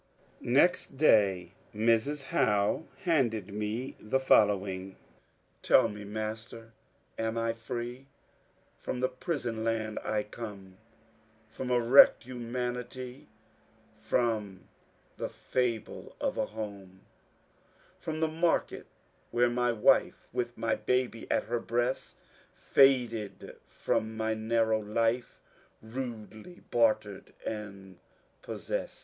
[0.39, 2.23] Next day Mrs.
[2.23, 4.95] Howe handed me the following:—
[5.61, 6.73] Tell me, master,
[7.19, 8.07] am I free?
[8.79, 10.79] From the priBon land I come,
[11.51, 13.27] From a wrecked humanity,
[13.95, 14.69] From
[15.17, 17.01] the fMe of a home,—
[17.99, 18.87] From the market
[19.29, 20.27] where m j wife.
[20.33, 22.15] With mj baby at her breast,
[22.55, 25.41] Faded from my narrow life,
[25.85, 27.99] Radelj bartered and
[28.41, 28.97] possest.